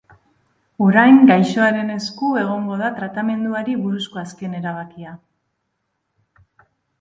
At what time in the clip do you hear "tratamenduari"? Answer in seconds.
2.95-3.77